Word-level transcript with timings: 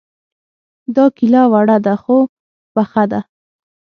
دا 0.95 1.05
کيله 1.17 1.41
وړه 1.51 1.77
ده 1.85 1.95
خو 2.01 2.17
پخه 2.73 3.03
ده 3.11 3.19